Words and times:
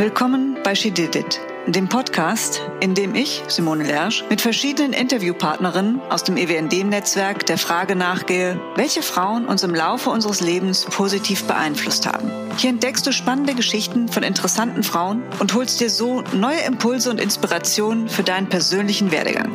Willkommen 0.00 0.56
bei 0.64 0.74
She 0.74 0.90
Did 0.90 1.14
It, 1.14 1.38
dem 1.66 1.86
Podcast, 1.86 2.62
in 2.80 2.94
dem 2.94 3.14
ich, 3.14 3.42
Simone 3.48 3.84
Lersch, 3.84 4.24
mit 4.30 4.40
verschiedenen 4.40 4.94
Interviewpartnerinnen 4.94 6.00
aus 6.08 6.24
dem 6.24 6.38
EWND-Netzwerk 6.38 7.44
der 7.44 7.58
Frage 7.58 7.96
nachgehe, 7.96 8.58
welche 8.76 9.02
Frauen 9.02 9.44
uns 9.44 9.62
im 9.62 9.74
Laufe 9.74 10.08
unseres 10.08 10.40
Lebens 10.40 10.86
positiv 10.86 11.44
beeinflusst 11.44 12.06
haben. 12.06 12.30
Hier 12.56 12.70
entdeckst 12.70 13.06
du 13.06 13.12
spannende 13.12 13.54
Geschichten 13.54 14.08
von 14.08 14.22
interessanten 14.22 14.84
Frauen 14.84 15.22
und 15.38 15.52
holst 15.52 15.82
dir 15.82 15.90
so 15.90 16.22
neue 16.32 16.60
Impulse 16.60 17.10
und 17.10 17.20
Inspirationen 17.20 18.08
für 18.08 18.22
deinen 18.22 18.48
persönlichen 18.48 19.12
Werdegang. 19.12 19.54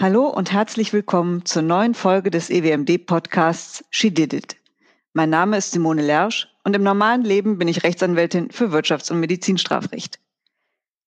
Hallo 0.00 0.28
und 0.28 0.52
herzlich 0.52 0.94
willkommen 0.94 1.44
zur 1.44 1.60
neuen 1.60 1.92
Folge 1.92 2.30
des 2.30 2.48
EWMD-Podcasts 2.48 3.84
She 3.90 4.10
Did 4.10 4.32
It. 4.32 4.56
Mein 5.16 5.30
Name 5.30 5.56
ist 5.56 5.72
Simone 5.72 6.02
Lersch 6.02 6.46
und 6.62 6.76
im 6.76 6.82
normalen 6.82 7.24
Leben 7.24 7.56
bin 7.56 7.68
ich 7.68 7.84
Rechtsanwältin 7.84 8.50
für 8.50 8.66
Wirtschafts- 8.66 9.10
und 9.10 9.18
Medizinstrafrecht. 9.18 10.20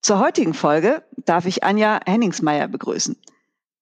Zur 0.01 0.17
heutigen 0.17 0.55
Folge 0.55 1.03
darf 1.25 1.45
ich 1.45 1.63
Anja 1.63 1.99
Henningsmeier 2.07 2.67
begrüßen. 2.67 3.17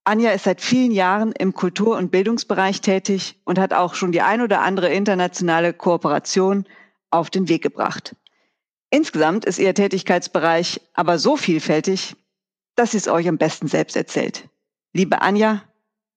Anja 0.04 0.32
ist 0.32 0.44
seit 0.44 0.60
vielen 0.60 0.92
Jahren 0.92 1.32
im 1.32 1.54
Kultur- 1.54 1.96
und 1.96 2.12
Bildungsbereich 2.12 2.82
tätig 2.82 3.40
und 3.46 3.58
hat 3.58 3.72
auch 3.72 3.94
schon 3.94 4.12
die 4.12 4.20
ein 4.20 4.42
oder 4.42 4.60
andere 4.60 4.90
internationale 4.90 5.72
Kooperation 5.72 6.66
auf 7.10 7.30
den 7.30 7.48
Weg 7.48 7.62
gebracht. 7.62 8.14
Insgesamt 8.90 9.46
ist 9.46 9.60
ihr 9.60 9.74
Tätigkeitsbereich 9.74 10.82
aber 10.94 11.20
so 11.20 11.38
vielfältig, 11.38 12.18
dass 12.76 12.92
sie 12.92 12.98
es 12.98 13.08
euch 13.08 13.30
am 13.30 13.38
besten 13.38 13.70
selbst 13.70 13.96
erzählt. 13.96 14.50
Liebe 14.92 15.22
Anja, 15.22 15.64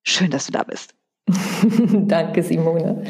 schön, 0.02 0.32
dass 0.32 0.46
du 0.46 0.52
da 0.52 0.64
bist. 0.64 0.96
Danke, 2.08 2.42
Simone. 2.42 3.04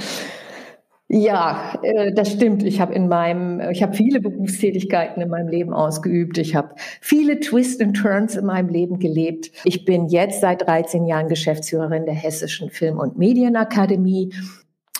Ja, 1.13 1.77
äh, 1.83 2.13
das 2.13 2.31
stimmt. 2.31 2.63
Ich 2.63 2.81
habe 2.81 2.95
in 2.95 3.09
meinem, 3.09 3.61
ich 3.73 3.83
habe 3.83 3.95
viele 3.95 4.21
Berufstätigkeiten 4.21 5.21
in 5.21 5.29
meinem 5.29 5.49
Leben 5.49 5.73
ausgeübt. 5.73 6.39
Ich 6.39 6.55
habe 6.55 6.77
viele 7.01 7.41
Twists 7.41 7.81
and 7.81 7.97
Turns 7.97 8.37
in 8.37 8.47
meinem 8.47 8.69
Leben 8.69 9.01
gelebt. 9.01 9.51
Ich 9.65 9.85
bin 9.85 10.07
jetzt 10.07 10.41
seit 10.41 10.63
13 10.69 11.07
Jahren 11.07 11.27
Geschäftsführerin 11.27 12.05
der 12.05 12.15
Hessischen 12.15 12.71
Film- 12.71 13.01
und 13.01 13.19
Medienakademie 13.19 14.33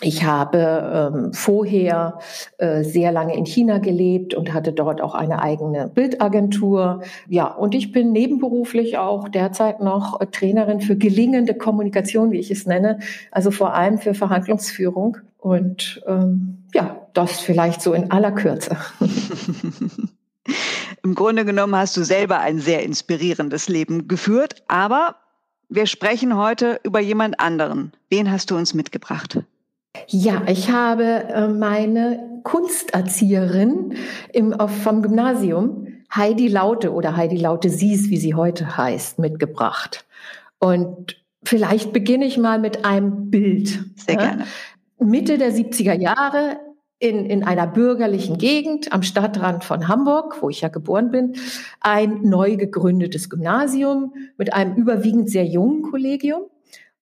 ich 0.01 0.23
habe 0.23 1.11
ähm, 1.13 1.33
vorher 1.33 2.17
äh, 2.57 2.83
sehr 2.83 3.11
lange 3.11 3.35
in 3.35 3.45
China 3.45 3.77
gelebt 3.77 4.33
und 4.33 4.51
hatte 4.53 4.73
dort 4.73 4.99
auch 4.99 5.13
eine 5.13 5.41
eigene 5.41 5.87
Bildagentur. 5.87 7.01
Ja, 7.29 7.45
und 7.45 7.75
ich 7.75 7.91
bin 7.91 8.11
nebenberuflich 8.11 8.97
auch 8.97 9.29
derzeit 9.29 9.79
noch 9.79 10.19
äh, 10.19 10.25
Trainerin 10.25 10.81
für 10.81 10.95
gelingende 10.95 11.53
Kommunikation, 11.53 12.31
wie 12.31 12.39
ich 12.39 12.49
es 12.49 12.65
nenne, 12.65 12.99
also 13.31 13.51
vor 13.51 13.75
allem 13.75 13.99
für 13.99 14.15
Verhandlungsführung. 14.15 15.17
Und 15.37 16.01
ähm, 16.07 16.65
ja, 16.73 16.97
das 17.13 17.39
vielleicht 17.39 17.81
so 17.81 17.93
in 17.93 18.09
aller 18.09 18.31
Kürze. 18.31 18.77
Im 21.03 21.15
Grunde 21.15 21.45
genommen 21.45 21.75
hast 21.75 21.97
du 21.97 22.03
selber 22.03 22.39
ein 22.39 22.59
sehr 22.59 22.83
inspirierendes 22.83 23.69
Leben 23.69 24.07
geführt, 24.07 24.63
aber 24.67 25.15
wir 25.69 25.85
sprechen 25.85 26.35
heute 26.37 26.79
über 26.83 26.99
jemand 26.99 27.39
anderen. 27.39 27.93
Wen 28.09 28.31
hast 28.31 28.51
du 28.51 28.57
uns 28.57 28.73
mitgebracht? 28.73 29.39
Ja, 30.07 30.43
ich 30.47 30.69
habe 30.71 31.03
äh, 31.03 31.47
meine 31.47 32.39
Kunsterzieherin 32.43 33.95
im, 34.33 34.53
auf, 34.53 34.71
vom 34.71 35.01
Gymnasium, 35.01 35.87
Heidi 36.13 36.47
Laute 36.47 36.93
oder 36.93 37.15
Heidi 37.15 37.37
Laute 37.37 37.69
Sies, 37.69 38.09
wie 38.09 38.17
sie 38.17 38.35
heute 38.35 38.77
heißt, 38.77 39.19
mitgebracht. 39.19 40.05
Und 40.59 41.17
vielleicht 41.43 41.93
beginne 41.93 42.25
ich 42.25 42.37
mal 42.37 42.59
mit 42.59 42.85
einem 42.85 43.29
Bild. 43.29 43.79
Sehr 43.95 44.15
gerne. 44.15 44.45
Mitte 44.99 45.37
der 45.37 45.51
70er 45.51 45.99
Jahre 45.99 46.59
in, 46.99 47.25
in 47.25 47.43
einer 47.43 47.65
bürgerlichen 47.65 48.37
Gegend 48.37 48.93
am 48.93 49.01
Stadtrand 49.01 49.63
von 49.63 49.87
Hamburg, 49.87 50.37
wo 50.41 50.49
ich 50.49 50.61
ja 50.61 50.67
geboren 50.67 51.09
bin, 51.09 51.33
ein 51.79 52.21
neu 52.21 52.57
gegründetes 52.57 53.29
Gymnasium 53.29 54.13
mit 54.37 54.53
einem 54.53 54.75
überwiegend 54.75 55.29
sehr 55.29 55.45
jungen 55.45 55.81
Kollegium. 55.81 56.43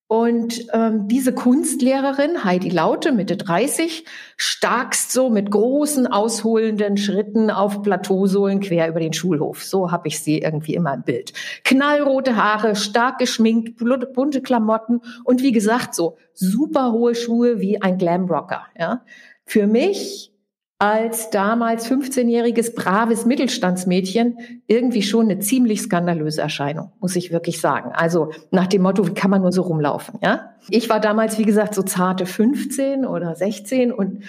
Und 0.09 0.65
ähm, 0.73 1.07
diese 1.07 1.35
Kunstlehrerin, 1.35 2.43
Heidi 2.43 2.69
Laute, 2.69 3.11
Mitte 3.11 3.37
30, 3.37 4.05
starkst 4.37 5.11
so 5.11 5.29
mit 5.29 5.51
großen, 5.51 6.07
ausholenden 6.07 6.97
Schritten 6.97 7.51
auf 7.51 7.83
Plateausohlen 7.83 8.59
quer 8.59 8.89
über 8.89 9.01
den 9.01 9.13
Schulhof. 9.13 9.63
So 9.63 9.91
habe 9.91 10.07
ich 10.07 10.19
sie 10.19 10.39
irgendwie 10.39 10.73
immer 10.73 10.95
im 10.95 11.03
Bild. 11.03 11.33
Knallrote 11.63 12.35
Haare, 12.35 12.75
stark 12.75 13.19
geschminkt, 13.19 13.77
bunte 14.15 14.41
Klamotten 14.41 15.01
und 15.25 15.43
wie 15.43 15.51
gesagt, 15.51 15.93
so 15.93 16.17
super 16.33 16.91
hohe 16.91 17.13
Schuhe 17.13 17.59
wie 17.59 17.79
ein 17.79 17.99
Glamrocker. 17.99 18.63
Ja? 18.79 19.05
Für 19.45 19.67
mich 19.67 20.33
als 20.79 21.29
damals 21.29 21.91
15-jähriges 21.91 22.73
braves 22.73 23.25
Mittelstandsmädchen 23.25 24.37
irgendwie 24.65 25.01
schon 25.01 25.25
eine 25.25 25.39
ziemlich 25.39 25.81
skandalöse 25.81 26.41
Erscheinung, 26.41 26.93
muss 27.01 27.17
ich 27.17 27.31
wirklich 27.31 27.59
sagen. 27.59 27.91
Also 27.93 28.31
nach 28.51 28.67
dem 28.67 28.83
Motto, 28.83 29.05
wie 29.05 29.13
kann 29.13 29.29
man 29.29 29.41
nur 29.41 29.51
so 29.51 29.63
rumlaufen, 29.63 30.19
ja? 30.23 30.53
Ich 30.69 30.89
war 30.89 31.01
damals, 31.01 31.37
wie 31.37 31.43
gesagt, 31.43 31.75
so 31.75 31.81
zarte 31.83 32.25
15 32.25 33.05
oder 33.05 33.35
16 33.35 33.91
und 33.91 34.23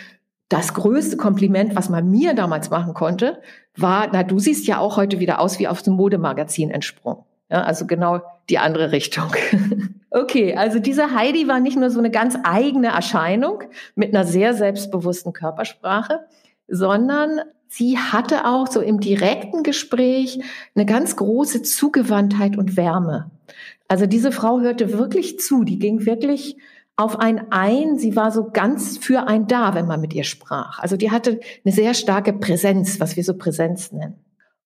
das 0.49 0.75
größte 0.75 1.17
Kompliment, 1.17 1.77
was 1.77 1.89
man 1.89 2.11
mir 2.11 2.35
damals 2.35 2.71
machen 2.71 2.95
konnte, 2.95 3.41
war, 3.77 4.09
na, 4.13 4.25
du 4.25 4.41
siehst 4.41 4.67
ja 4.67 4.79
auch 4.79 4.97
heute 4.97 5.21
wieder 5.21 5.39
aus 5.41 5.61
wie 5.61 5.69
aus 5.69 5.85
dem 5.85 5.95
Modemagazin 5.95 6.71
entsprungen. 6.71 7.23
Ja, 7.49 7.63
also 7.63 7.87
genau 7.87 8.23
die 8.49 8.59
andere 8.59 8.91
Richtung. 8.91 9.33
okay, 10.11 10.55
also 10.55 10.79
diese 10.79 11.15
Heidi 11.15 11.49
war 11.49 11.61
nicht 11.61 11.77
nur 11.77 11.91
so 11.91 11.99
eine 11.99 12.11
ganz 12.11 12.37
eigene 12.43 12.89
Erscheinung 12.89 13.63
mit 13.95 14.15
einer 14.15 14.25
sehr 14.25 14.55
selbstbewussten 14.55 15.33
Körpersprache, 15.33 16.27
sondern 16.69 17.41
sie 17.69 17.99
hatte 17.99 18.47
auch 18.47 18.67
so 18.67 18.81
im 18.81 19.01
direkten 19.01 19.63
Gespräch 19.63 20.41
eine 20.75 20.87
ganz 20.87 21.17
große 21.17 21.63
Zugewandtheit 21.63 22.59
und 22.59 22.77
Wärme. 22.77 23.31
Also 23.89 24.07
diese 24.07 24.33
Frau 24.33 24.61
hörte 24.61 24.93
wirklich 24.97 25.39
zu, 25.41 25.65
die 25.65 25.79
ging 25.79 26.07
wirklich 26.07 26.57
auf 26.97 27.19
ein 27.19 27.51
ein, 27.51 27.99
sie 27.99 28.15
war 28.15 28.31
so 28.31 28.51
ganz 28.51 28.99
für 28.99 29.27
ein 29.27 29.47
da, 29.47 29.75
wenn 29.75 29.87
man 29.87 30.01
mit 30.01 30.13
ihr 30.13 30.25
sprach. 30.25 30.79
Also 30.81 30.97
die 30.97 31.11
hatte 31.11 31.41
eine 31.65 31.73
sehr 31.73 31.95
starke 31.95 32.33
Präsenz, 32.33 33.01
was 33.01 33.17
wir 33.17 33.25
so 33.25 33.35
Präsenz 33.35 33.91
nennen. 33.91 34.19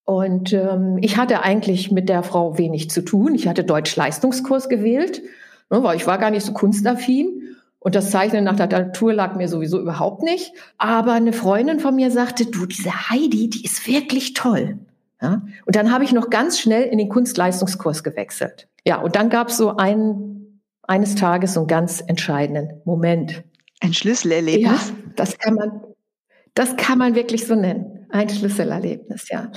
Und 0.05 0.53
ähm, 0.53 0.99
ich 1.01 1.17
hatte 1.17 1.43
eigentlich 1.43 1.91
mit 1.91 2.09
der 2.09 2.23
Frau 2.23 2.59
wenig 2.59 2.91
zu 2.91 3.03
tun. 3.03 3.35
Ich 3.35 3.49
hatte 3.49 3.65
Deutsch-Leistungskurs 3.65 4.69
gewählt, 4.69 5.23
ne, 5.71 5.83
weil 5.83 5.97
ich 5.97 6.07
war 6.07 6.19
gar 6.19 6.31
nicht 6.31 6.45
so 6.45 6.53
kunstaffin. 6.53 7.57
Und 7.79 7.95
das 7.95 8.11
Zeichnen 8.11 8.45
nach 8.45 8.57
der 8.57 8.67
Natur 8.67 9.13
lag 9.13 9.37
mir 9.37 9.49
sowieso 9.49 9.81
überhaupt 9.81 10.23
nicht. 10.23 10.53
Aber 10.79 11.13
eine 11.13 11.33
Freundin 11.33 11.81
von 11.81 11.95
mir 11.95 12.11
sagte, 12.11 12.47
du, 12.47 12.67
diese 12.67 13.11
Heidi, 13.11 13.51
die 13.51 13.65
ist 13.65 13.87
wirklich 13.87 14.35
toll. 14.35 14.79
Ja? 15.21 15.43
Und 15.65 15.77
dann 15.77 15.93
habe 15.93 16.05
ich 16.05 16.13
noch 16.13 16.31
ganz 16.31 16.59
schnell 16.59 16.85
in 16.85 16.99
den 16.99 17.09
Kunstleistungskurs 17.09 18.03
gewechselt. 18.03 18.69
Ja, 18.87 19.01
und 19.01 19.17
dann 19.17 19.31
gab 19.31 19.49
es 19.49 19.57
so 19.57 19.77
einen, 19.77 20.61
eines 20.83 21.15
Tages 21.15 21.55
so 21.55 21.61
einen 21.61 21.67
ganz 21.67 22.03
entscheidenden 22.07 22.81
Moment. 22.85 23.43
Ein 23.81 23.95
Schlüsselerlebnis? 23.95 24.89
Ja, 24.89 24.97
das 25.17 25.39
kann 25.39 25.55
man, 25.55 25.81
das 26.55 26.77
kann 26.77 26.99
man 26.99 27.15
wirklich 27.15 27.47
so 27.47 27.55
nennen. 27.55 28.04
Ein 28.15 28.29
Schlüsselerlebnis, 28.29 29.29
ja. 29.29 29.51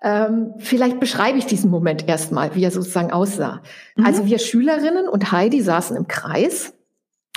Ähm, 0.00 0.54
vielleicht 0.58 1.00
beschreibe 1.00 1.36
ich 1.36 1.46
diesen 1.46 1.68
Moment 1.68 2.06
erstmal, 2.06 2.54
wie 2.54 2.62
er 2.62 2.70
sozusagen 2.70 3.10
aussah. 3.10 3.60
Mhm. 3.96 4.06
Also 4.06 4.26
wir 4.26 4.38
Schülerinnen 4.38 5.08
und 5.08 5.32
Heidi 5.32 5.60
saßen 5.60 5.96
im 5.96 6.06
Kreis 6.06 6.74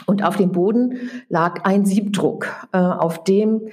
und 0.05 0.23
auf 0.23 0.37
dem 0.37 0.51
Boden 0.51 1.09
lag 1.29 1.63
ein 1.63 1.83
Siebdruck, 1.83 2.67
äh, 2.73 2.77
auf 2.77 3.23
dem 3.23 3.69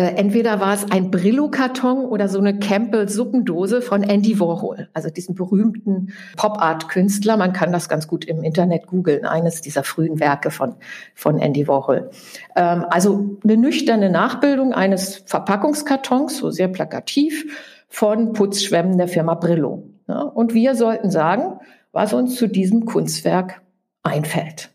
entweder 0.00 0.60
war 0.60 0.74
es 0.74 0.90
ein 0.90 1.10
Brillo-Karton 1.10 2.04
oder 2.04 2.28
so 2.28 2.38
eine 2.38 2.58
Campbell-Suppendose 2.58 3.80
von 3.80 4.02
Andy 4.02 4.40
Warhol, 4.40 4.88
also 4.92 5.08
diesem 5.08 5.34
berühmten 5.34 6.12
Pop-Art-Künstler. 6.36 7.36
Man 7.36 7.52
kann 7.52 7.72
das 7.72 7.88
ganz 7.88 8.08
gut 8.08 8.24
im 8.24 8.42
Internet 8.42 8.86
googeln, 8.86 9.24
eines 9.24 9.60
dieser 9.60 9.84
frühen 9.84 10.20
Werke 10.20 10.50
von, 10.50 10.74
von 11.14 11.38
Andy 11.38 11.68
Warhol. 11.68 12.10
Ähm, 12.56 12.84
also 12.90 13.38
eine 13.44 13.56
nüchterne 13.56 14.10
Nachbildung 14.10 14.72
eines 14.72 15.22
Verpackungskartons, 15.26 16.38
so 16.38 16.50
sehr 16.50 16.68
plakativ, 16.68 17.44
von 17.88 18.32
Putzschwämmen 18.32 18.98
der 18.98 19.06
Firma 19.06 19.34
Brillo. 19.34 19.84
Ja, 20.08 20.22
und 20.22 20.52
wir 20.52 20.74
sollten 20.74 21.10
sagen, 21.10 21.60
was 21.92 22.12
uns 22.12 22.34
zu 22.34 22.48
diesem 22.48 22.84
Kunstwerk 22.84 23.62
einfällt. 24.02 24.73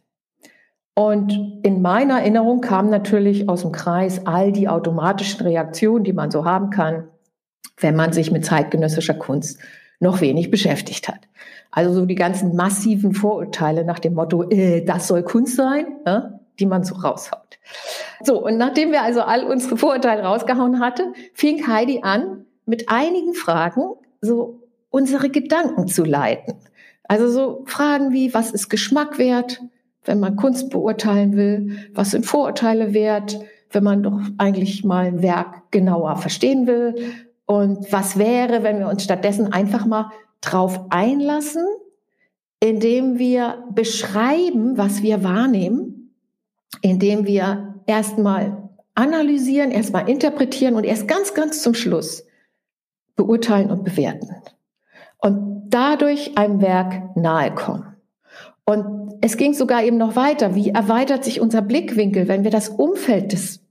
Und 0.99 1.61
in 1.63 1.81
meiner 1.81 2.19
Erinnerung 2.19 2.59
kamen 2.59 2.89
natürlich 2.89 3.47
aus 3.47 3.61
dem 3.61 3.71
Kreis 3.71 4.25
all 4.25 4.51
die 4.51 4.67
automatischen 4.67 5.39
Reaktionen, 5.45 6.03
die 6.03 6.11
man 6.11 6.29
so 6.29 6.43
haben 6.43 6.71
kann, 6.71 7.07
wenn 7.77 7.95
man 7.95 8.11
sich 8.11 8.31
mit 8.31 8.43
zeitgenössischer 8.43 9.13
Kunst 9.13 9.59
noch 10.01 10.19
wenig 10.19 10.51
beschäftigt 10.51 11.07
hat. 11.07 11.21
Also 11.71 11.93
so 11.93 12.05
die 12.05 12.15
ganzen 12.15 12.53
massiven 12.53 13.13
Vorurteile 13.13 13.85
nach 13.85 13.99
dem 13.99 14.13
Motto, 14.13 14.43
äh, 14.49 14.83
das 14.83 15.07
soll 15.07 15.23
Kunst 15.23 15.55
sein, 15.55 15.85
äh, 16.03 16.19
die 16.59 16.65
man 16.65 16.83
so 16.83 16.95
raushaut. 16.95 17.59
So, 18.21 18.43
und 18.43 18.57
nachdem 18.57 18.91
wir 18.91 19.01
also 19.01 19.21
all 19.21 19.45
unsere 19.45 19.77
Vorurteile 19.77 20.23
rausgehauen 20.23 20.81
hatten, 20.81 21.13
fing 21.33 21.65
Heidi 21.65 22.01
an, 22.03 22.45
mit 22.65 22.89
einigen 22.89 23.35
Fragen 23.35 23.83
so 24.19 24.63
unsere 24.89 25.29
Gedanken 25.29 25.87
zu 25.87 26.03
leiten. 26.03 26.55
Also 27.05 27.29
so 27.29 27.63
Fragen 27.67 28.11
wie, 28.11 28.33
was 28.33 28.51
ist 28.51 28.67
Geschmack 28.67 29.17
wert? 29.17 29.61
Wenn 30.05 30.19
man 30.19 30.35
Kunst 30.35 30.69
beurteilen 30.69 31.35
will, 31.35 31.77
was 31.93 32.11
sind 32.11 32.25
Vorurteile 32.25 32.93
wert, 32.93 33.39
wenn 33.71 33.83
man 33.83 34.03
doch 34.03 34.19
eigentlich 34.37 34.83
mal 34.83 35.05
ein 35.05 35.21
Werk 35.21 35.71
genauer 35.71 36.15
verstehen 36.17 36.67
will. 36.67 36.95
Und 37.45 37.91
was 37.91 38.17
wäre, 38.17 38.63
wenn 38.63 38.79
wir 38.79 38.87
uns 38.87 39.03
stattdessen 39.03 39.51
einfach 39.51 39.85
mal 39.85 40.11
drauf 40.41 40.79
einlassen, 40.89 41.65
indem 42.59 43.17
wir 43.17 43.63
beschreiben, 43.73 44.77
was 44.77 45.01
wir 45.01 45.23
wahrnehmen, 45.23 46.13
indem 46.81 47.25
wir 47.25 47.75
erstmal 47.87 48.69
analysieren, 48.95 49.71
erstmal 49.71 50.09
interpretieren 50.09 50.75
und 50.75 50.83
erst 50.83 51.07
ganz, 51.07 51.33
ganz 51.33 51.61
zum 51.61 51.73
Schluss 51.73 52.25
beurteilen 53.15 53.71
und 53.71 53.83
bewerten. 53.83 54.29
Und 55.19 55.69
dadurch 55.69 56.37
einem 56.37 56.61
Werk 56.61 57.15
nahe 57.15 57.53
kommen. 57.53 57.95
Und 58.65 59.08
es 59.29 59.37
ging 59.37 59.53
sogar 59.53 59.83
eben 59.83 59.97
noch 59.97 60.15
weiter. 60.15 60.55
Wie 60.55 60.69
erweitert 60.69 61.23
sich 61.23 61.39
unser 61.39 61.61
Blickwinkel, 61.61 62.27
wenn 62.27 62.43
wir 62.43 62.49
das 62.49 62.69
Umfeld 62.69 63.31
des 63.31 63.61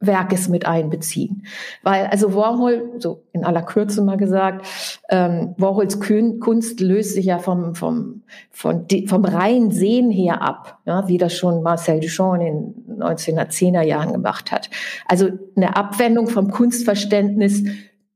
Werkes 0.00 0.48
mit 0.48 0.66
einbeziehen. 0.66 1.46
Weil 1.82 2.06
also 2.06 2.34
Warhol, 2.34 2.94
so 2.98 3.22
in 3.32 3.44
aller 3.44 3.62
Kürze 3.62 4.02
mal 4.02 4.16
gesagt, 4.16 4.66
ähm, 5.08 5.54
Warhols 5.56 6.00
Kunst 6.00 6.80
löst 6.80 7.14
sich 7.14 7.26
ja 7.26 7.38
vom, 7.38 7.76
vom, 7.76 8.22
vom, 8.50 8.86
vom 9.06 9.24
reinen 9.24 9.70
Sehen 9.70 10.10
her 10.10 10.42
ab, 10.42 10.80
ja, 10.84 11.06
wie 11.06 11.16
das 11.16 11.32
schon 11.32 11.62
Marcel 11.62 12.00
Duchamp 12.00 12.42
in 12.42 12.74
den 12.86 13.02
1910er 13.02 13.82
Jahren 13.82 14.12
gemacht 14.12 14.50
hat. 14.50 14.68
Also 15.06 15.28
eine 15.56 15.76
Abwendung 15.76 16.26
vom 16.26 16.50
Kunstverständnis, 16.50 17.62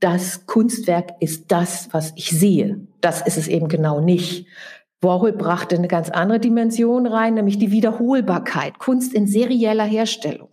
das 0.00 0.46
Kunstwerk 0.46 1.14
ist 1.20 1.50
das, 1.50 1.88
was 1.92 2.12
ich 2.16 2.30
sehe. 2.30 2.80
Das 3.00 3.22
ist 3.22 3.38
es 3.38 3.48
eben 3.48 3.68
genau 3.68 4.00
nicht. 4.00 4.46
Warhol 5.00 5.32
brachte 5.32 5.76
eine 5.76 5.88
ganz 5.88 6.10
andere 6.10 6.40
Dimension 6.40 7.06
rein, 7.06 7.34
nämlich 7.34 7.58
die 7.58 7.70
Wiederholbarkeit, 7.70 8.78
Kunst 8.78 9.14
in 9.14 9.26
serieller 9.26 9.84
Herstellung 9.84 10.50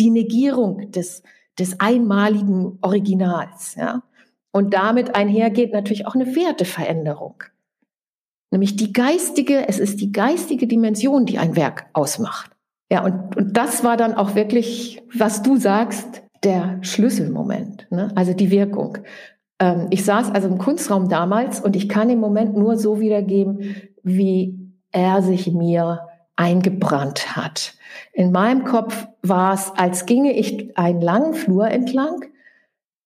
die 0.00 0.10
Negierung 0.10 0.90
des, 0.90 1.22
des 1.58 1.80
einmaligen 1.80 2.78
Originals. 2.82 3.74
Ja? 3.76 4.02
Und 4.52 4.74
damit 4.74 5.14
einhergeht 5.14 5.72
natürlich 5.72 6.06
auch 6.06 6.14
eine 6.14 6.34
Werteveränderung. 6.34 7.42
Nämlich 8.50 8.76
die 8.76 8.92
geistige, 8.92 9.68
es 9.68 9.78
ist 9.78 10.00
die 10.00 10.12
geistige 10.12 10.66
Dimension, 10.66 11.26
die 11.26 11.38
ein 11.38 11.56
Werk 11.56 11.86
ausmacht. 11.92 12.52
Ja, 12.90 13.04
und, 13.04 13.36
und 13.36 13.56
das 13.56 13.82
war 13.82 13.96
dann 13.96 14.14
auch 14.14 14.34
wirklich, 14.34 15.02
was 15.12 15.42
du 15.42 15.56
sagst, 15.56 16.22
der 16.44 16.78
Schlüsselmoment, 16.82 17.88
ne? 17.90 18.12
also 18.14 18.34
die 18.34 18.50
Wirkung. 18.50 18.98
Ähm, 19.64 19.86
ich 19.90 20.04
saß 20.04 20.30
also 20.32 20.46
im 20.48 20.58
Kunstraum 20.58 21.08
damals 21.08 21.60
und 21.60 21.74
ich 21.74 21.88
kann 21.88 22.08
den 22.08 22.20
Moment 22.20 22.54
nur 22.54 22.76
so 22.76 23.00
wiedergeben, 23.00 23.76
wie 24.02 24.58
er 24.92 25.22
sich 25.22 25.50
mir 25.50 26.06
eingebrannt 26.36 27.34
hat. 27.34 27.74
In 28.12 28.30
meinem 28.30 28.64
Kopf 28.64 29.06
war 29.22 29.54
es, 29.54 29.72
als 29.76 30.04
ginge 30.04 30.32
ich 30.32 30.76
einen 30.76 31.00
langen 31.00 31.32
Flur 31.32 31.68
entlang, 31.68 32.26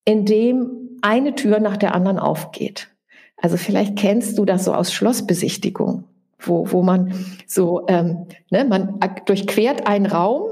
in 0.04 0.24
dem 0.24 0.98
eine 1.00 1.34
Tür 1.36 1.60
nach 1.60 1.76
der 1.76 1.94
anderen 1.94 2.18
aufgeht. 2.18 2.88
Also 3.36 3.56
vielleicht 3.56 3.96
kennst 3.96 4.36
du 4.36 4.44
das 4.44 4.64
so 4.64 4.74
aus 4.74 4.92
Schlossbesichtigung, 4.92 6.04
wo, 6.40 6.72
wo 6.72 6.82
man 6.82 7.12
so, 7.46 7.86
ähm, 7.86 8.26
ne, 8.50 8.64
man 8.64 8.98
durchquert 9.26 9.86
einen 9.86 10.06
Raum, 10.06 10.42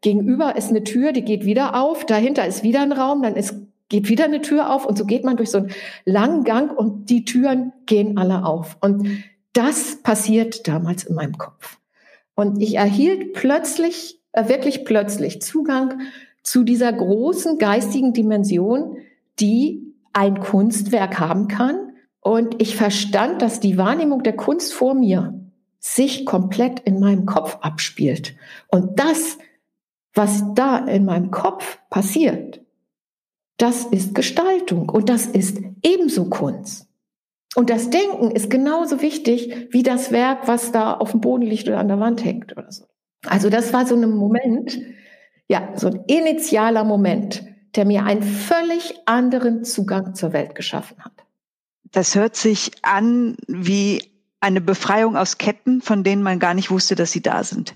gegenüber 0.00 0.54
ist 0.54 0.70
eine 0.70 0.84
Tür, 0.84 1.12
die 1.12 1.24
geht 1.24 1.44
wieder 1.44 1.80
auf, 1.80 2.06
dahinter 2.06 2.46
ist 2.46 2.62
wieder 2.62 2.82
ein 2.82 2.92
Raum, 2.92 3.22
dann 3.22 3.34
ist, 3.34 3.56
geht 3.88 4.08
wieder 4.08 4.24
eine 4.24 4.40
Tür 4.40 4.72
auf 4.72 4.84
und 4.86 4.98
so 4.98 5.04
geht 5.04 5.24
man 5.24 5.36
durch 5.36 5.50
so 5.50 5.58
einen 5.58 5.72
langen 6.04 6.44
Gang 6.44 6.76
und 6.76 7.08
die 7.10 7.24
Türen 7.24 7.72
gehen 7.86 8.18
alle 8.18 8.44
auf. 8.44 8.76
Und 8.80 9.08
das 9.52 10.02
passiert 10.02 10.66
damals 10.68 11.04
in 11.04 11.14
meinem 11.14 11.38
Kopf. 11.38 11.78
Und 12.34 12.60
ich 12.60 12.74
erhielt 12.74 13.32
plötzlich, 13.32 14.20
äh, 14.32 14.48
wirklich 14.48 14.84
plötzlich 14.84 15.40
Zugang 15.40 16.00
zu 16.42 16.62
dieser 16.62 16.92
großen 16.92 17.58
geistigen 17.58 18.12
Dimension, 18.12 18.98
die 19.40 19.94
ein 20.12 20.40
Kunstwerk 20.40 21.18
haben 21.18 21.48
kann. 21.48 21.92
Und 22.20 22.60
ich 22.60 22.76
verstand, 22.76 23.40
dass 23.40 23.60
die 23.60 23.78
Wahrnehmung 23.78 24.22
der 24.22 24.36
Kunst 24.36 24.74
vor 24.74 24.94
mir 24.94 25.40
sich 25.78 26.26
komplett 26.26 26.80
in 26.80 27.00
meinem 27.00 27.26
Kopf 27.26 27.58
abspielt. 27.60 28.34
Und 28.68 28.98
das, 28.98 29.38
was 30.14 30.42
da 30.54 30.78
in 30.78 31.04
meinem 31.04 31.30
Kopf 31.30 31.78
passiert, 31.88 32.60
das 33.56 33.84
ist 33.84 34.14
Gestaltung 34.14 34.88
und 34.88 35.08
das 35.08 35.26
ist 35.26 35.58
ebenso 35.82 36.28
Kunst. 36.28 36.86
Und 37.54 37.70
das 37.70 37.88
Denken 37.88 38.30
ist 38.30 38.50
genauso 38.50 39.00
wichtig 39.00 39.68
wie 39.70 39.82
das 39.82 40.12
Werk, 40.12 40.46
was 40.46 40.72
da 40.72 40.92
auf 40.92 41.12
dem 41.12 41.22
Boden 41.22 41.42
liegt 41.42 41.66
oder 41.66 41.78
an 41.78 41.88
der 41.88 42.00
Wand 42.00 42.22
hängt 42.22 42.52
oder 42.56 42.70
so. 42.70 42.84
Also 43.24 43.48
das 43.48 43.72
war 43.72 43.86
so 43.86 43.96
ein 43.96 44.10
Moment, 44.10 44.78
ja, 45.48 45.70
so 45.74 45.86
ein 45.86 46.04
initialer 46.06 46.84
Moment, 46.84 47.44
der 47.74 47.86
mir 47.86 48.04
einen 48.04 48.22
völlig 48.22 48.94
anderen 49.06 49.64
Zugang 49.64 50.14
zur 50.14 50.34
Welt 50.34 50.54
geschaffen 50.54 51.02
hat. 51.02 51.12
Das 51.92 52.14
hört 52.14 52.36
sich 52.36 52.72
an 52.82 53.36
wie 53.46 54.02
eine 54.40 54.60
Befreiung 54.60 55.16
aus 55.16 55.38
Ketten, 55.38 55.80
von 55.80 56.04
denen 56.04 56.22
man 56.22 56.38
gar 56.38 56.52
nicht 56.52 56.70
wusste, 56.70 56.94
dass 56.94 57.10
sie 57.10 57.22
da 57.22 57.42
sind. 57.42 57.74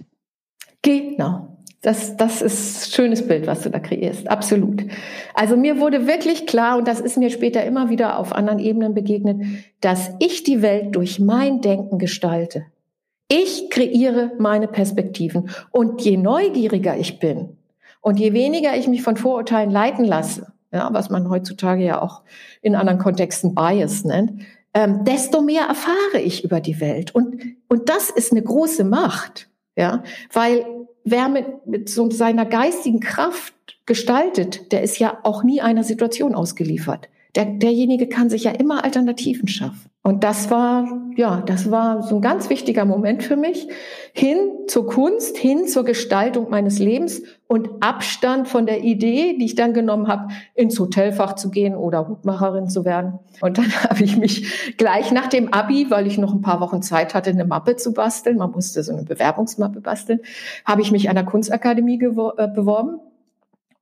Genau. 0.82 1.56
Das, 1.82 2.16
das 2.18 2.42
ist 2.42 2.94
schönes 2.94 3.26
Bild, 3.26 3.46
was 3.46 3.62
du 3.62 3.70
da 3.70 3.78
kreierst. 3.78 4.28
Absolut. 4.28 4.84
Also 5.32 5.56
mir 5.56 5.80
wurde 5.80 6.06
wirklich 6.06 6.46
klar, 6.46 6.76
und 6.76 6.86
das 6.86 7.00
ist 7.00 7.16
mir 7.16 7.30
später 7.30 7.64
immer 7.64 7.88
wieder 7.88 8.18
auf 8.18 8.34
anderen 8.34 8.58
Ebenen 8.58 8.92
begegnet, 8.92 9.40
dass 9.80 10.10
ich 10.18 10.42
die 10.42 10.60
Welt 10.60 10.94
durch 10.94 11.20
mein 11.20 11.62
Denken 11.62 11.98
gestalte. 11.98 12.66
Ich 13.28 13.70
kreiere 13.70 14.32
meine 14.38 14.68
Perspektiven. 14.68 15.50
Und 15.70 16.02
je 16.02 16.18
neugieriger 16.18 16.98
ich 16.98 17.18
bin 17.18 17.56
und 18.02 18.18
je 18.18 18.34
weniger 18.34 18.76
ich 18.76 18.86
mich 18.86 19.02
von 19.02 19.16
Vorurteilen 19.16 19.70
leiten 19.70 20.04
lasse, 20.04 20.52
ja, 20.72 20.90
was 20.92 21.08
man 21.08 21.30
heutzutage 21.30 21.84
ja 21.84 22.02
auch 22.02 22.22
in 22.60 22.74
anderen 22.74 22.98
Kontexten 22.98 23.54
Bias 23.54 24.04
nennt, 24.04 24.42
ähm, 24.74 25.04
desto 25.04 25.40
mehr 25.40 25.62
erfahre 25.62 26.20
ich 26.22 26.44
über 26.44 26.60
die 26.60 26.80
Welt. 26.80 27.14
Und, 27.14 27.42
und 27.68 27.88
das 27.88 28.10
ist 28.10 28.32
eine 28.32 28.42
große 28.42 28.84
Macht. 28.84 29.48
Ja, 29.76 30.02
weil 30.32 30.66
wer 31.04 31.28
mit, 31.28 31.66
mit 31.66 31.88
so 31.88 32.10
seiner 32.10 32.46
geistigen 32.46 33.00
Kraft 33.00 33.54
gestaltet, 33.86 34.72
der 34.72 34.82
ist 34.82 34.98
ja 34.98 35.18
auch 35.22 35.42
nie 35.42 35.60
einer 35.60 35.84
Situation 35.84 36.34
ausgeliefert. 36.34 37.08
Der, 37.36 37.44
derjenige 37.44 38.08
kann 38.08 38.28
sich 38.28 38.44
ja 38.44 38.50
immer 38.50 38.84
Alternativen 38.84 39.48
schaffen. 39.48 39.90
Und 40.02 40.24
das 40.24 40.50
war, 40.50 40.88
ja, 41.16 41.42
das 41.42 41.70
war 41.70 42.02
so 42.02 42.16
ein 42.16 42.20
ganz 42.22 42.48
wichtiger 42.48 42.86
Moment 42.86 43.22
für 43.22 43.36
mich. 43.36 43.68
Hin 44.14 44.38
zur 44.66 44.86
Kunst, 44.86 45.36
hin 45.36 45.66
zur 45.68 45.84
Gestaltung 45.84 46.48
meines 46.48 46.78
Lebens 46.78 47.22
und 47.46 47.68
Abstand 47.80 48.48
von 48.48 48.64
der 48.64 48.82
Idee, 48.82 49.36
die 49.36 49.44
ich 49.44 49.56
dann 49.56 49.74
genommen 49.74 50.08
habe, 50.08 50.28
ins 50.54 50.80
Hotelfach 50.80 51.34
zu 51.34 51.50
gehen 51.50 51.76
oder 51.76 52.08
Hutmacherin 52.08 52.70
zu 52.70 52.86
werden. 52.86 53.18
Und 53.42 53.58
dann 53.58 53.70
habe 53.90 54.02
ich 54.02 54.16
mich 54.16 54.74
gleich 54.78 55.12
nach 55.12 55.26
dem 55.26 55.52
Abi, 55.52 55.90
weil 55.90 56.06
ich 56.06 56.16
noch 56.16 56.32
ein 56.32 56.40
paar 56.40 56.60
Wochen 56.60 56.80
Zeit 56.80 57.12
hatte, 57.12 57.28
eine 57.28 57.44
Mappe 57.44 57.76
zu 57.76 57.92
basteln, 57.92 58.38
man 58.38 58.52
musste 58.52 58.82
so 58.82 58.92
eine 58.92 59.02
Bewerbungsmappe 59.02 59.82
basteln, 59.82 60.20
habe 60.64 60.80
ich 60.80 60.92
mich 60.92 61.10
an 61.10 61.14
der 61.14 61.26
Kunstakademie 61.26 62.02
äh, 62.02 62.48
beworben 62.48 63.00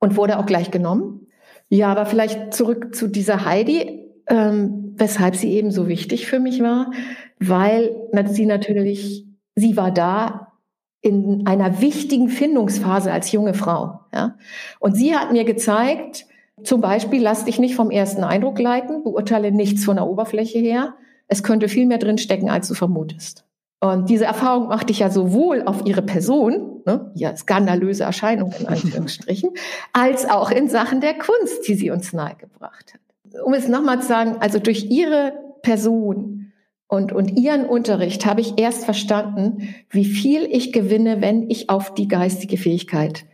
und 0.00 0.16
wurde 0.16 0.40
auch 0.40 0.46
gleich 0.46 0.72
genommen. 0.72 1.27
Ja, 1.68 1.88
aber 1.88 2.06
vielleicht 2.06 2.54
zurück 2.54 2.94
zu 2.94 3.08
dieser 3.08 3.44
Heidi 3.44 4.08
ähm, 4.28 4.94
weshalb 4.96 5.36
sie 5.36 5.52
eben 5.52 5.70
so 5.70 5.88
wichtig 5.88 6.26
für 6.26 6.38
mich 6.38 6.62
war, 6.62 6.92
weil 7.38 7.94
sie 8.30 8.46
natürlich, 8.46 9.26
sie 9.54 9.76
war 9.76 9.90
da 9.90 10.52
in 11.00 11.46
einer 11.46 11.80
wichtigen 11.80 12.28
Findungsphase 12.28 13.12
als 13.12 13.32
junge 13.32 13.54
Frau. 13.54 14.00
Ja? 14.12 14.36
Und 14.80 14.96
sie 14.96 15.14
hat 15.14 15.32
mir 15.32 15.44
gezeigt, 15.44 16.26
zum 16.64 16.80
Beispiel, 16.80 17.22
lass 17.22 17.44
dich 17.44 17.60
nicht 17.60 17.76
vom 17.76 17.90
ersten 17.90 18.24
Eindruck 18.24 18.58
leiten, 18.58 19.04
beurteile 19.04 19.52
nichts 19.52 19.84
von 19.84 19.96
der 19.96 20.08
Oberfläche 20.08 20.58
her. 20.58 20.94
Es 21.28 21.44
könnte 21.44 21.68
viel 21.68 21.86
mehr 21.86 21.98
drin 21.98 22.18
stecken, 22.18 22.50
als 22.50 22.66
du 22.68 22.74
vermutest. 22.74 23.44
Und 23.80 24.10
diese 24.10 24.24
Erfahrung 24.24 24.68
machte 24.68 24.92
ich 24.92 24.98
ja 24.98 25.10
sowohl 25.10 25.62
auf 25.64 25.86
ihre 25.86 26.02
Person, 26.02 26.82
ne, 26.84 27.12
ja, 27.14 27.36
skandalöse 27.36 28.02
Erscheinung 28.02 28.52
in 28.58 28.66
Anführungsstrichen, 28.66 29.50
als 29.92 30.28
auch 30.28 30.50
in 30.50 30.68
Sachen 30.68 31.00
der 31.00 31.14
Kunst, 31.14 31.68
die 31.68 31.74
sie 31.74 31.90
uns 31.90 32.12
nahegebracht 32.12 32.94
hat 32.94 33.00
um 33.44 33.54
es 33.54 33.68
nochmal 33.68 34.00
zu 34.00 34.08
sagen, 34.08 34.36
also 34.40 34.58
durch 34.58 34.90
ihre 34.90 35.32
Person 35.62 36.52
und, 36.86 37.12
und 37.12 37.38
ihren 37.38 37.66
Unterricht 37.66 38.24
habe 38.24 38.40
ich 38.40 38.58
erst 38.58 38.84
verstanden, 38.84 39.74
wie 39.90 40.04
viel 40.04 40.44
ich 40.44 40.72
gewinne, 40.72 41.20
wenn 41.20 41.50
ich 41.50 41.68
auf 41.68 41.92
die 41.94 42.08
geistige 42.08 42.56
Fähigkeit 42.56 43.26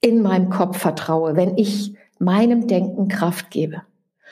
in 0.00 0.22
meinem 0.22 0.50
Kopf 0.50 0.78
vertraue, 0.78 1.36
wenn 1.36 1.56
ich 1.56 1.94
meinem 2.18 2.66
Denken 2.66 3.08
Kraft 3.08 3.50
gebe. 3.50 3.82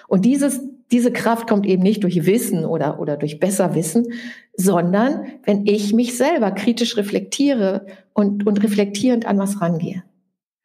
Und 0.07 0.25
dieses, 0.25 0.61
diese 0.91 1.13
Kraft 1.13 1.47
kommt 1.47 1.67
eben 1.67 1.83
nicht 1.83 2.03
durch 2.05 2.27
Wissen 2.27 2.65
oder, 2.65 2.99
oder 2.99 3.17
durch 3.17 3.39
besser 3.39 3.75
Wissen, 3.75 4.13
sondern 4.55 5.27
wenn 5.45 5.67
ich 5.67 5.93
mich 5.93 6.17
selber 6.17 6.51
kritisch 6.51 6.97
reflektiere 6.97 7.87
und, 8.13 8.47
und 8.47 8.63
reflektierend 8.63 9.27
an 9.27 9.39
was 9.39 9.61
rangehe. 9.61 10.03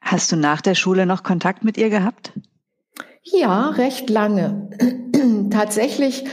Hast 0.02 0.32
du 0.32 0.36
nach 0.36 0.62
der 0.62 0.76
Schule 0.76 1.06
noch 1.06 1.24
Kontakt 1.24 1.64
mit 1.64 1.78
ihr 1.78 1.90
gehabt? 1.90 2.32
Ja, 3.24 3.70
recht 3.70 4.10
lange. 4.10 4.70
Tatsächlich 5.50 6.26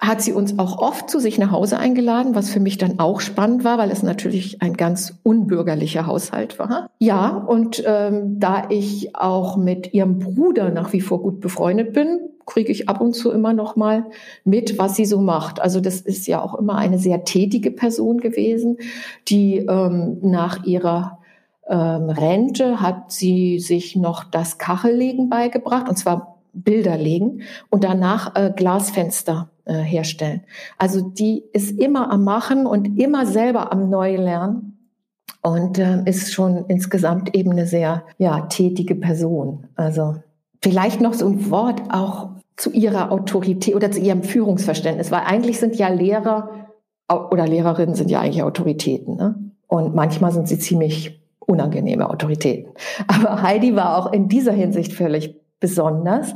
hat 0.00 0.20
sie 0.20 0.32
uns 0.32 0.58
auch 0.58 0.78
oft 0.78 1.08
zu 1.08 1.18
sich 1.18 1.38
nach 1.38 1.50
Hause 1.50 1.78
eingeladen, 1.78 2.34
was 2.34 2.50
für 2.50 2.60
mich 2.60 2.78
dann 2.78 2.98
auch 2.98 3.20
spannend 3.20 3.64
war, 3.64 3.78
weil 3.78 3.90
es 3.90 4.02
natürlich 4.02 4.60
ein 4.60 4.74
ganz 4.74 5.14
unbürgerlicher 5.22 6.06
Haushalt 6.06 6.58
war. 6.58 6.90
Ja, 6.98 7.28
und 7.28 7.82
ähm, 7.86 8.38
da 8.40 8.64
ich 8.68 9.16
auch 9.16 9.56
mit 9.56 9.94
ihrem 9.94 10.18
Bruder 10.18 10.70
nach 10.70 10.92
wie 10.92 11.00
vor 11.00 11.22
gut 11.22 11.40
befreundet 11.40 11.92
bin, 11.92 12.20
kriege 12.46 12.72
ich 12.72 12.88
ab 12.88 13.00
und 13.00 13.14
zu 13.14 13.30
immer 13.30 13.52
noch 13.52 13.76
mal 13.76 14.06
mit, 14.44 14.78
was 14.78 14.96
sie 14.96 15.04
so 15.04 15.20
macht. 15.20 15.60
Also 15.60 15.80
das 15.80 16.00
ist 16.00 16.26
ja 16.26 16.42
auch 16.42 16.54
immer 16.54 16.76
eine 16.76 16.98
sehr 16.98 17.24
tätige 17.24 17.70
Person 17.70 18.18
gewesen, 18.18 18.78
die 19.28 19.58
ähm, 19.58 20.18
nach 20.22 20.64
ihrer 20.64 21.18
ähm, 21.68 22.10
Rente 22.10 22.80
hat 22.80 23.10
sie 23.12 23.58
sich 23.58 23.96
noch 23.96 24.24
das 24.24 24.58
Kachellegen 24.58 25.28
beigebracht, 25.28 25.88
und 25.88 25.96
zwar 25.96 26.38
Bilder 26.52 26.96
legen 26.96 27.42
und 27.70 27.84
danach 27.84 28.36
äh, 28.36 28.52
Glasfenster 28.54 29.50
äh, 29.64 29.74
herstellen. 29.74 30.42
Also 30.78 31.00
die 31.00 31.42
ist 31.52 31.78
immer 31.78 32.12
am 32.12 32.24
Machen 32.24 32.66
und 32.66 32.98
immer 32.98 33.26
selber 33.26 33.72
am 33.72 33.90
Neulernen 33.90 34.78
und 35.42 35.78
äh, 35.78 36.02
ist 36.04 36.32
schon 36.32 36.64
insgesamt 36.68 37.34
eben 37.34 37.52
eine 37.52 37.66
sehr 37.66 38.04
ja, 38.18 38.42
tätige 38.42 38.94
Person. 38.94 39.66
Also 39.74 40.16
vielleicht 40.62 41.00
noch 41.00 41.14
so 41.14 41.26
ein 41.26 41.50
Wort 41.50 41.82
auch 41.90 42.30
zu 42.56 42.70
ihrer 42.70 43.10
Autorität 43.10 43.74
oder 43.74 43.90
zu 43.90 44.00
ihrem 44.00 44.22
Führungsverständnis, 44.22 45.10
weil 45.10 45.22
eigentlich 45.26 45.58
sind 45.58 45.76
ja 45.76 45.88
Lehrer 45.88 46.68
oder 47.08 47.46
Lehrerinnen 47.46 47.94
sind 47.94 48.10
ja 48.10 48.20
eigentlich 48.20 48.42
Autoritäten. 48.42 49.16
Ne? 49.16 49.34
Und 49.66 49.94
manchmal 49.94 50.32
sind 50.32 50.48
sie 50.48 50.58
ziemlich 50.58 51.20
unangenehme 51.40 52.08
Autoritäten. 52.08 52.72
Aber 53.06 53.42
Heidi 53.42 53.74
war 53.76 53.98
auch 53.98 54.12
in 54.12 54.28
dieser 54.28 54.52
Hinsicht 54.52 54.92
völlig 54.92 55.34
besonders. 55.60 56.34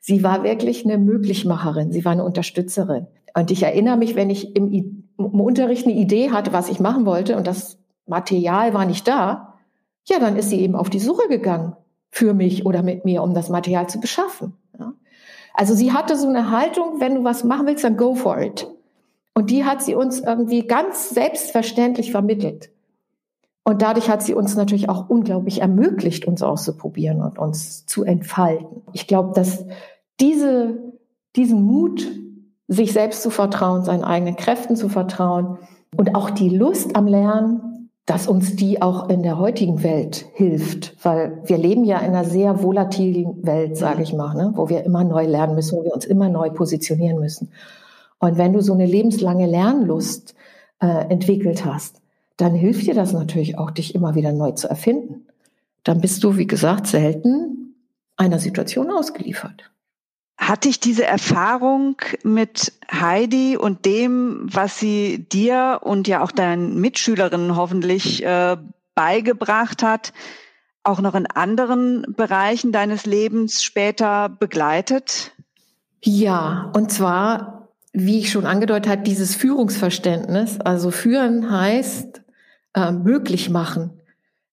Sie 0.00 0.22
war 0.22 0.42
wirklich 0.42 0.84
eine 0.84 0.98
Möglichmacherin, 0.98 1.92
sie 1.92 2.04
war 2.04 2.12
eine 2.12 2.24
Unterstützerin. 2.24 3.06
Und 3.34 3.50
ich 3.50 3.62
erinnere 3.62 3.96
mich, 3.96 4.16
wenn 4.16 4.30
ich 4.30 4.56
im, 4.56 4.72
im 5.18 5.40
Unterricht 5.40 5.86
eine 5.86 5.94
Idee 5.94 6.30
hatte, 6.30 6.52
was 6.52 6.68
ich 6.68 6.80
machen 6.80 7.06
wollte 7.06 7.36
und 7.36 7.46
das 7.46 7.78
Material 8.06 8.74
war 8.74 8.86
nicht 8.86 9.06
da, 9.06 9.54
ja, 10.08 10.18
dann 10.18 10.36
ist 10.36 10.50
sie 10.50 10.60
eben 10.60 10.74
auf 10.74 10.90
die 10.90 10.98
Suche 10.98 11.28
gegangen 11.28 11.76
für 12.10 12.34
mich 12.34 12.66
oder 12.66 12.82
mit 12.82 13.04
mir, 13.04 13.22
um 13.22 13.34
das 13.34 13.50
Material 13.50 13.88
zu 13.88 14.00
beschaffen. 14.00 14.54
Also 15.60 15.74
sie 15.74 15.92
hatte 15.92 16.16
so 16.16 16.26
eine 16.26 16.50
Haltung, 16.50 17.00
wenn 17.00 17.16
du 17.16 17.22
was 17.22 17.44
machen 17.44 17.66
willst, 17.66 17.84
dann 17.84 17.98
go 17.98 18.14
for 18.14 18.40
it. 18.40 18.66
Und 19.34 19.50
die 19.50 19.66
hat 19.66 19.82
sie 19.82 19.94
uns 19.94 20.18
irgendwie 20.18 20.66
ganz 20.66 21.10
selbstverständlich 21.10 22.12
vermittelt. 22.12 22.70
Und 23.62 23.82
dadurch 23.82 24.08
hat 24.08 24.22
sie 24.22 24.32
uns 24.32 24.56
natürlich 24.56 24.88
auch 24.88 25.10
unglaublich 25.10 25.60
ermöglicht, 25.60 26.24
uns 26.24 26.42
auszuprobieren 26.42 27.20
und 27.20 27.38
uns 27.38 27.84
zu 27.84 28.04
entfalten. 28.04 28.84
Ich 28.94 29.06
glaube, 29.06 29.34
dass 29.34 29.66
diese, 30.18 30.78
diesen 31.36 31.62
Mut, 31.62 32.08
sich 32.66 32.94
selbst 32.94 33.22
zu 33.22 33.28
vertrauen, 33.28 33.84
seinen 33.84 34.02
eigenen 34.04 34.36
Kräften 34.36 34.76
zu 34.76 34.88
vertrauen 34.88 35.58
und 35.94 36.14
auch 36.14 36.30
die 36.30 36.48
Lust 36.48 36.96
am 36.96 37.06
Lernen, 37.06 37.69
dass 38.06 38.26
uns 38.26 38.56
die 38.56 38.82
auch 38.82 39.08
in 39.08 39.22
der 39.22 39.38
heutigen 39.38 39.82
Welt 39.82 40.26
hilft, 40.34 40.96
weil 41.04 41.42
wir 41.44 41.58
leben 41.58 41.84
ja 41.84 41.98
in 41.98 42.14
einer 42.14 42.24
sehr 42.24 42.62
volatilen 42.62 43.46
Welt, 43.46 43.76
sage 43.76 44.02
ich 44.02 44.12
mal, 44.12 44.34
ne? 44.34 44.52
wo 44.54 44.68
wir 44.68 44.84
immer 44.84 45.04
neu 45.04 45.26
lernen 45.26 45.54
müssen, 45.54 45.78
wo 45.78 45.84
wir 45.84 45.94
uns 45.94 46.06
immer 46.06 46.28
neu 46.28 46.50
positionieren 46.50 47.20
müssen. 47.20 47.52
Und 48.18 48.36
wenn 48.36 48.52
du 48.52 48.60
so 48.60 48.72
eine 48.72 48.86
lebenslange 48.86 49.46
Lernlust 49.46 50.34
äh, 50.80 50.86
entwickelt 51.08 51.64
hast, 51.64 52.00
dann 52.36 52.54
hilft 52.54 52.86
dir 52.86 52.94
das 52.94 53.12
natürlich 53.12 53.58
auch, 53.58 53.70
dich 53.70 53.94
immer 53.94 54.14
wieder 54.14 54.32
neu 54.32 54.52
zu 54.52 54.68
erfinden. 54.68 55.26
Dann 55.84 56.00
bist 56.00 56.24
du, 56.24 56.36
wie 56.36 56.46
gesagt, 56.46 56.86
selten 56.86 57.74
einer 58.16 58.38
Situation 58.38 58.90
ausgeliefert. 58.90 59.70
Hat 60.40 60.64
dich 60.64 60.80
diese 60.80 61.04
Erfahrung 61.04 61.96
mit 62.24 62.72
Heidi 62.90 63.58
und 63.58 63.84
dem, 63.84 64.40
was 64.50 64.78
sie 64.78 65.26
dir 65.30 65.80
und 65.82 66.08
ja 66.08 66.22
auch 66.22 66.32
deinen 66.32 66.80
Mitschülerinnen 66.80 67.56
hoffentlich 67.56 68.24
äh, 68.24 68.56
beigebracht 68.94 69.82
hat, 69.82 70.14
auch 70.82 71.00
noch 71.02 71.14
in 71.14 71.26
anderen 71.26 72.06
Bereichen 72.16 72.72
deines 72.72 73.04
Lebens 73.04 73.62
später 73.62 74.30
begleitet? 74.30 75.32
Ja, 76.02 76.70
und 76.74 76.90
zwar, 76.90 77.68
wie 77.92 78.18
ich 78.18 78.32
schon 78.32 78.46
angedeutet 78.46 78.90
habe, 78.90 79.02
dieses 79.02 79.36
Führungsverständnis. 79.36 80.58
Also 80.58 80.90
führen 80.90 81.50
heißt, 81.50 82.22
äh, 82.74 82.92
möglich 82.92 83.50
machen. 83.50 83.99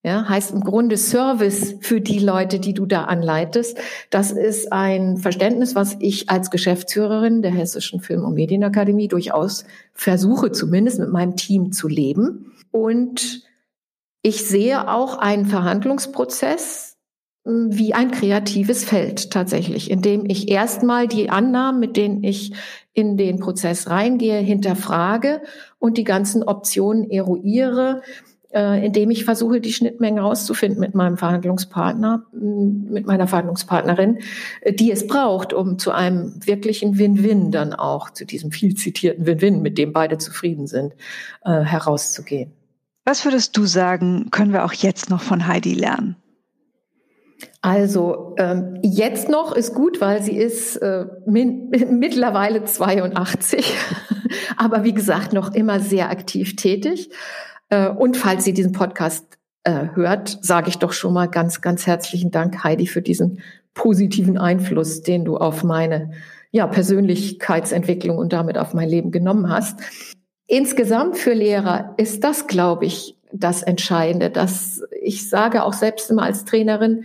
Ja, 0.03 0.29
heißt 0.29 0.51
im 0.51 0.61
Grunde 0.61 0.95
Service 0.95 1.75
für 1.81 1.99
die 1.99 2.19
Leute, 2.19 2.59
die 2.59 2.73
du 2.73 2.85
da 2.85 3.05
anleitest. 3.05 3.77
Das 4.09 4.31
ist 4.31 4.71
ein 4.71 5.17
Verständnis, 5.17 5.75
was 5.75 5.97
ich 5.99 6.29
als 6.29 6.49
Geschäftsführerin 6.51 7.41
der 7.41 7.51
Hessischen 7.51 7.99
Film- 7.99 8.23
und 8.23 8.35
Medienakademie 8.35 9.07
durchaus 9.07 9.65
versuche, 9.93 10.51
zumindest 10.51 10.99
mit 10.99 11.09
meinem 11.09 11.35
Team 11.35 11.71
zu 11.71 11.87
leben. 11.87 12.53
Und 12.71 13.43
ich 14.21 14.45
sehe 14.45 14.89
auch 14.89 15.17
einen 15.17 15.45
Verhandlungsprozess 15.45 16.97
hm, 17.45 17.77
wie 17.77 17.93
ein 17.93 18.11
kreatives 18.11 18.83
Feld 18.83 19.31
tatsächlich, 19.31 19.89
in 19.89 20.01
dem 20.01 20.25
ich 20.29 20.49
erstmal 20.49 21.07
die 21.07 21.29
Annahmen, 21.29 21.79
mit 21.79 21.97
denen 21.97 22.23
ich 22.23 22.53
in 22.93 23.15
den 23.15 23.39
Prozess 23.39 23.89
reingehe, 23.89 24.39
hinterfrage 24.39 25.41
und 25.79 25.97
die 25.97 26.03
ganzen 26.03 26.43
Optionen 26.43 27.09
eruiere, 27.09 28.01
äh, 28.57 28.83
indem 28.83 29.11
ich 29.11 29.23
versuche, 29.23 29.61
die 29.61 29.71
Schnittmenge 29.71 30.21
herauszufinden 30.21 30.79
mit 30.79 30.95
meinem 30.95 31.17
Verhandlungspartner, 31.17 32.25
mit 32.31 33.05
meiner 33.05 33.27
Verhandlungspartnerin, 33.27 34.17
äh, 34.61 34.73
die 34.73 34.91
es 34.91 35.05
braucht, 35.05 35.53
um 35.53 35.77
zu 35.77 35.91
einem 35.91 36.33
wirklichen 36.43 36.97
Win-Win 36.97 37.51
dann 37.51 37.73
auch, 37.73 38.09
zu 38.09 38.25
diesem 38.25 38.49
viel 38.49 38.73
zitierten 38.73 39.27
Win-Win, 39.27 39.61
mit 39.61 39.77
dem 39.77 39.93
beide 39.93 40.17
zufrieden 40.17 40.65
sind, 40.65 40.93
äh, 41.45 41.61
herauszugehen. 41.61 42.51
Was 43.05 43.25
würdest 43.25 43.55
du 43.55 43.65
sagen, 43.65 44.31
können 44.31 44.53
wir 44.53 44.65
auch 44.65 44.73
jetzt 44.73 45.11
noch 45.11 45.21
von 45.21 45.47
Heidi 45.47 45.75
lernen? 45.75 46.15
Also 47.61 48.35
ähm, 48.39 48.79
jetzt 48.81 49.29
noch 49.29 49.55
ist 49.55 49.75
gut, 49.75 50.01
weil 50.01 50.23
sie 50.23 50.35
ist 50.35 50.77
äh, 50.77 51.05
min 51.27 51.69
mittlerweile 51.91 52.63
82, 52.63 53.75
aber 54.57 54.83
wie 54.83 54.93
gesagt 54.93 55.33
noch 55.33 55.53
immer 55.53 55.79
sehr 55.79 56.09
aktiv 56.09 56.55
tätig. 56.55 57.11
Äh, 57.69 57.89
und 57.89 58.17
falls 58.17 58.43
sie 58.43 58.53
diesen 58.53 58.71
Podcast 58.71 59.37
äh, 59.63 59.87
hört, 59.93 60.39
sage 60.41 60.69
ich 60.69 60.77
doch 60.77 60.93
schon 60.93 61.13
mal 61.13 61.27
ganz, 61.27 61.61
ganz 61.61 61.85
herzlichen 61.87 62.31
Dank, 62.31 62.63
Heidi, 62.63 62.87
für 62.87 63.01
diesen 63.01 63.41
positiven 63.73 64.37
Einfluss, 64.37 65.01
den 65.01 65.25
du 65.25 65.37
auf 65.37 65.63
meine 65.63 66.11
ja, 66.51 66.65
Persönlichkeitsentwicklung 66.67 68.17
und 68.17 68.33
damit 68.33 68.57
auf 68.57 68.73
mein 68.73 68.89
Leben 68.89 69.11
genommen 69.11 69.49
hast. 69.49 69.79
Insgesamt 70.47 71.17
für 71.17 71.33
Lehrer 71.33 71.93
ist 71.97 72.23
das, 72.23 72.47
glaube 72.47 72.85
ich, 72.85 73.17
das 73.33 73.61
Entscheidende, 73.61 74.29
dass 74.29 74.81
ich 75.01 75.29
sage 75.29 75.63
auch 75.63 75.73
selbst 75.73 76.09
immer 76.09 76.23
als 76.23 76.45
Trainerin, 76.45 77.03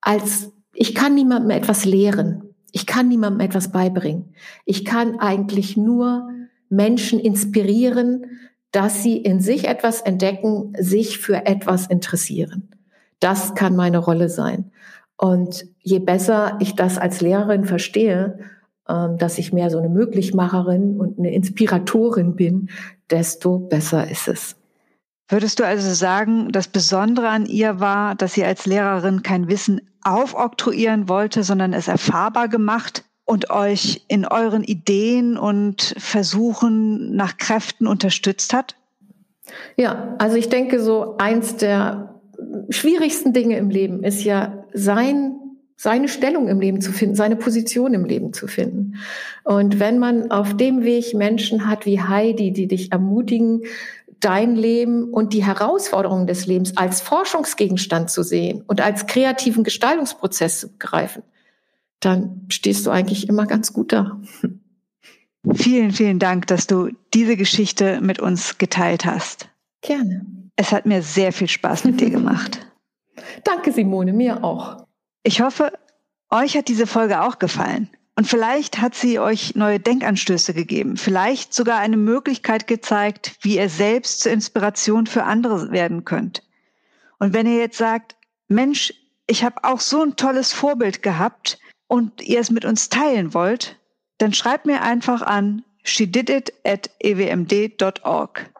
als 0.00 0.52
ich 0.74 0.94
kann 0.94 1.14
niemandem 1.14 1.50
etwas 1.50 1.84
lehren. 1.84 2.54
Ich 2.72 2.86
kann 2.86 3.08
niemandem 3.08 3.40
etwas 3.40 3.70
beibringen. 3.70 4.34
Ich 4.64 4.84
kann 4.84 5.20
eigentlich 5.20 5.76
nur 5.76 6.28
Menschen 6.68 7.18
inspirieren, 7.20 8.26
dass 8.72 9.02
sie 9.02 9.16
in 9.16 9.40
sich 9.40 9.68
etwas 9.68 10.00
entdecken, 10.00 10.74
sich 10.78 11.18
für 11.18 11.46
etwas 11.46 11.86
interessieren. 11.86 12.70
Das 13.20 13.54
kann 13.54 13.76
meine 13.76 13.98
Rolle 13.98 14.28
sein. 14.28 14.70
Und 15.16 15.66
je 15.80 15.98
besser 15.98 16.58
ich 16.60 16.74
das 16.74 16.98
als 16.98 17.20
Lehrerin 17.20 17.64
verstehe, 17.64 18.38
ähm, 18.88 19.16
dass 19.18 19.38
ich 19.38 19.52
mehr 19.52 19.70
so 19.70 19.78
eine 19.78 19.88
Möglichmacherin 19.88 21.00
und 21.00 21.18
eine 21.18 21.32
Inspiratorin 21.32 22.36
bin, 22.36 22.68
desto 23.10 23.58
besser 23.58 24.10
ist 24.10 24.28
es. 24.28 24.56
Würdest 25.28 25.58
du 25.58 25.64
also 25.64 25.92
sagen, 25.92 26.52
das 26.52 26.68
Besondere 26.68 27.28
an 27.28 27.46
ihr 27.46 27.80
war, 27.80 28.14
dass 28.14 28.34
sie 28.34 28.44
als 28.44 28.66
Lehrerin 28.66 29.22
kein 29.22 29.48
Wissen 29.48 29.80
aufoktroyieren 30.02 31.08
wollte, 31.08 31.42
sondern 31.42 31.72
es 31.72 31.88
erfahrbar 31.88 32.48
gemacht 32.48 33.04
und 33.26 33.50
euch 33.50 34.04
in 34.08 34.24
euren 34.24 34.64
Ideen 34.64 35.36
und 35.36 35.94
Versuchen 35.98 37.14
nach 37.14 37.36
Kräften 37.36 37.86
unterstützt 37.86 38.54
hat? 38.54 38.76
Ja, 39.76 40.14
also 40.18 40.36
ich 40.36 40.48
denke, 40.48 40.80
so 40.80 41.16
eins 41.18 41.56
der 41.56 42.14
schwierigsten 42.70 43.32
Dinge 43.32 43.58
im 43.58 43.68
Leben 43.68 44.02
ist 44.02 44.24
ja 44.24 44.64
sein 44.72 45.40
seine 45.78 46.08
Stellung 46.08 46.48
im 46.48 46.58
Leben 46.58 46.80
zu 46.80 46.90
finden, 46.90 47.14
seine 47.14 47.36
Position 47.36 47.92
im 47.92 48.06
Leben 48.06 48.32
zu 48.32 48.46
finden. 48.46 48.94
Und 49.44 49.78
wenn 49.78 49.98
man 49.98 50.30
auf 50.30 50.56
dem 50.56 50.84
Weg 50.84 51.12
Menschen 51.12 51.68
hat 51.68 51.84
wie 51.84 52.00
Heidi, 52.00 52.50
die 52.52 52.66
dich 52.66 52.92
ermutigen, 52.92 53.62
dein 54.20 54.56
Leben 54.56 55.12
und 55.12 55.34
die 55.34 55.44
Herausforderungen 55.44 56.26
des 56.26 56.46
Lebens 56.46 56.78
als 56.78 57.02
Forschungsgegenstand 57.02 58.10
zu 58.10 58.22
sehen 58.22 58.64
und 58.66 58.80
als 58.80 59.06
kreativen 59.06 59.64
Gestaltungsprozess 59.64 60.60
zu 60.60 60.68
begreifen, 60.68 61.22
dann 62.00 62.46
stehst 62.48 62.86
du 62.86 62.90
eigentlich 62.90 63.28
immer 63.28 63.46
ganz 63.46 63.72
gut 63.72 63.92
da. 63.92 64.20
Vielen, 65.54 65.92
vielen 65.92 66.18
Dank, 66.18 66.46
dass 66.48 66.66
du 66.66 66.90
diese 67.14 67.36
Geschichte 67.36 68.00
mit 68.00 68.18
uns 68.18 68.58
geteilt 68.58 69.04
hast. 69.04 69.48
Gerne. 69.80 70.26
Es 70.56 70.72
hat 70.72 70.86
mir 70.86 71.02
sehr 71.02 71.32
viel 71.32 71.48
Spaß 71.48 71.84
mit 71.84 72.00
dir 72.00 72.10
gemacht. 72.10 72.66
Danke, 73.44 73.72
Simone, 73.72 74.12
mir 74.12 74.42
auch. 74.42 74.86
Ich 75.22 75.40
hoffe, 75.40 75.72
euch 76.30 76.56
hat 76.56 76.68
diese 76.68 76.86
Folge 76.86 77.22
auch 77.22 77.38
gefallen. 77.38 77.88
Und 78.18 78.26
vielleicht 78.26 78.80
hat 78.80 78.94
sie 78.94 79.18
euch 79.18 79.54
neue 79.56 79.78
Denkanstöße 79.78 80.54
gegeben, 80.54 80.96
vielleicht 80.96 81.52
sogar 81.52 81.80
eine 81.80 81.98
Möglichkeit 81.98 82.66
gezeigt, 82.66 83.36
wie 83.42 83.58
ihr 83.58 83.68
selbst 83.68 84.20
zur 84.20 84.32
Inspiration 84.32 85.06
für 85.06 85.24
andere 85.24 85.70
werden 85.70 86.04
könnt. 86.06 86.42
Und 87.18 87.34
wenn 87.34 87.46
ihr 87.46 87.58
jetzt 87.58 87.76
sagt, 87.76 88.16
Mensch, 88.48 88.94
ich 89.26 89.44
habe 89.44 89.64
auch 89.64 89.80
so 89.80 90.02
ein 90.02 90.16
tolles 90.16 90.54
Vorbild 90.54 91.02
gehabt 91.02 91.58
und 91.88 92.22
ihr 92.22 92.40
es 92.40 92.50
mit 92.50 92.64
uns 92.64 92.88
teilen 92.88 93.34
wollt, 93.34 93.76
dann 94.18 94.32
schreibt 94.32 94.66
mir 94.66 94.82
einfach 94.82 95.22
an 95.22 95.64
she 95.84 96.06
did 96.06 96.30
it 96.30 96.52
at 96.64 96.90
ewmd.org. 97.00 98.50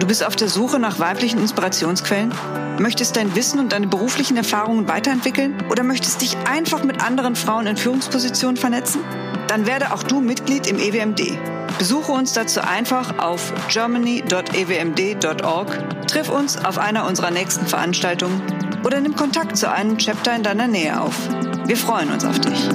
Du 0.00 0.06
bist 0.06 0.24
auf 0.24 0.36
der 0.36 0.48
Suche 0.48 0.78
nach 0.78 0.98
weiblichen 0.98 1.40
Inspirationsquellen? 1.40 2.32
Möchtest 2.78 3.16
dein 3.16 3.34
Wissen 3.34 3.58
und 3.58 3.72
deine 3.72 3.88
beruflichen 3.88 4.36
Erfahrungen 4.36 4.88
weiterentwickeln? 4.88 5.62
Oder 5.70 5.82
möchtest 5.82 6.22
dich 6.22 6.36
einfach 6.48 6.84
mit 6.84 7.02
anderen 7.02 7.34
Frauen 7.34 7.66
in 7.66 7.76
Führungspositionen 7.76 8.56
vernetzen? 8.56 9.02
Dann 9.48 9.66
werde 9.66 9.92
auch 9.92 10.02
du 10.02 10.20
Mitglied 10.20 10.66
im 10.66 10.78
EWMD. 10.78 11.38
Besuche 11.78 12.12
uns 12.12 12.32
dazu 12.32 12.60
einfach 12.60 13.18
auf 13.18 13.52
germany.ewmd.org, 13.68 16.06
triff 16.06 16.28
uns 16.28 16.64
auf 16.64 16.78
einer 16.78 17.06
unserer 17.06 17.30
nächsten 17.30 17.66
Veranstaltungen 17.66 18.67
oder 18.84 19.00
nimm 19.00 19.14
Kontakt 19.16 19.56
zu 19.56 19.70
einem 19.70 19.98
Chapter 19.98 20.34
in 20.34 20.42
deiner 20.42 20.68
Nähe 20.68 21.00
auf. 21.00 21.14
Wir 21.66 21.76
freuen 21.76 22.10
uns 22.10 22.24
auf 22.24 22.38
dich. 22.40 22.68